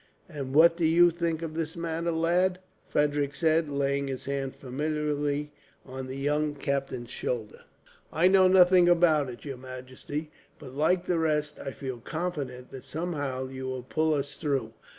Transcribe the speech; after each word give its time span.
"And 0.27 0.55
what 0.55 0.77
think 0.77 0.89
you 0.89 1.09
of 1.45 1.53
this 1.53 1.77
matter, 1.77 2.11
lad?" 2.11 2.57
Frederick 2.89 3.35
said, 3.35 3.69
laying 3.69 4.07
his 4.07 4.23
hand 4.25 4.55
familiarly 4.55 5.51
on 5.85 6.07
the 6.07 6.17
young 6.17 6.55
captain's 6.55 7.11
shoulder. 7.11 7.61
"I 8.11 8.27
know 8.27 8.47
nothing 8.47 8.89
about 8.89 9.29
it, 9.29 9.45
your 9.45 9.57
majesty; 9.57 10.31
but 10.57 10.73
like 10.73 11.05
the 11.05 11.19
rest, 11.19 11.59
I 11.59 11.69
feel 11.69 11.99
confident 11.99 12.71
that 12.71 12.83
somehow 12.83 13.47
you 13.47 13.67
will 13.67 13.83
pull 13.83 14.15
us 14.15 14.33
through. 14.33 14.73